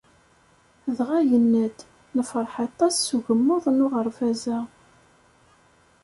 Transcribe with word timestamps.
Dɣa, 0.97 1.19
yenna-d: 1.29 1.77
“Nefreḥ 2.15 2.53
aṭas 2.67 2.95
s 3.05 3.07
ugemmuḍ 3.15 3.63
n 3.69 3.83
uɣerbaz-a." 3.85 4.59